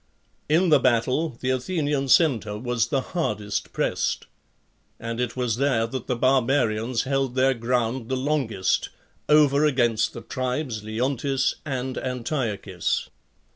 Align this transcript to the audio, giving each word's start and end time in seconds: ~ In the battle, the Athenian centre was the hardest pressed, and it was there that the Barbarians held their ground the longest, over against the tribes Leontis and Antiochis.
~ 0.29 0.49
In 0.59 0.69
the 0.69 0.79
battle, 0.79 1.37
the 1.41 1.51
Athenian 1.51 2.07
centre 2.07 2.57
was 2.57 2.87
the 2.87 3.01
hardest 3.13 3.71
pressed, 3.71 4.25
and 4.99 5.19
it 5.19 5.35
was 5.35 5.57
there 5.57 5.85
that 5.85 6.07
the 6.07 6.15
Barbarians 6.15 7.03
held 7.03 7.35
their 7.35 7.53
ground 7.53 8.09
the 8.09 8.17
longest, 8.17 8.89
over 9.29 9.63
against 9.63 10.13
the 10.13 10.21
tribes 10.21 10.81
Leontis 10.83 11.57
and 11.65 11.99
Antiochis. 11.99 13.09